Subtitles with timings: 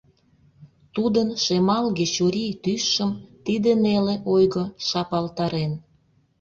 [0.95, 3.11] Тудын шемалге чурий тӱсшым
[3.45, 5.71] тиде неле ойго шапалтарен.